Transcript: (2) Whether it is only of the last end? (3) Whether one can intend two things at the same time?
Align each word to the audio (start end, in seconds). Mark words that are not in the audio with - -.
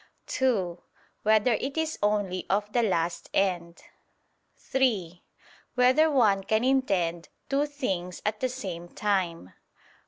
(2) 0.25 0.81
Whether 1.21 1.53
it 1.53 1.77
is 1.77 1.99
only 2.01 2.47
of 2.49 2.73
the 2.73 2.81
last 2.81 3.29
end? 3.35 3.83
(3) 4.57 5.21
Whether 5.75 6.09
one 6.09 6.43
can 6.43 6.63
intend 6.63 7.29
two 7.49 7.67
things 7.67 8.19
at 8.25 8.39
the 8.39 8.49
same 8.49 8.89
time? 8.89 9.53